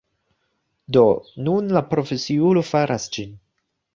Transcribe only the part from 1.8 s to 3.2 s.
profesiulo faras